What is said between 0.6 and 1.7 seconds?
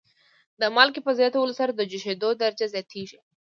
د مالګې په زیاتولو